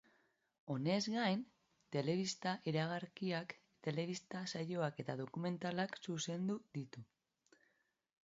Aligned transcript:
Honez 0.75 1.01
gain, 1.15 1.43
telebista 1.95 2.53
iragarkiak, 2.71 3.53
telebista 3.89 4.43
saioak 4.55 5.03
eta 5.05 5.19
dokumentalak 5.21 5.97
zuzendu 6.09 6.59
ditu. 6.81 7.07